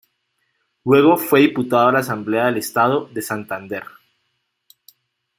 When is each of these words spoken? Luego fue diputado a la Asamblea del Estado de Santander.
Luego 0.83 1.15
fue 1.15 1.41
diputado 1.41 1.89
a 1.89 1.91
la 1.91 1.99
Asamblea 1.99 2.45
del 2.47 2.57
Estado 2.57 3.05
de 3.09 3.21
Santander. 3.21 3.83